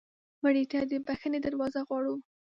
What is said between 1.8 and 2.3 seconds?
غواړو